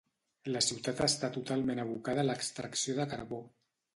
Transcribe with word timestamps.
La 0.53 0.61
ciutat 0.67 1.01
està 1.07 1.29
totalment 1.35 1.83
abocada 1.85 2.23
a 2.25 2.27
l'extracció 2.29 2.99
de 3.01 3.09
carbó. 3.15 3.43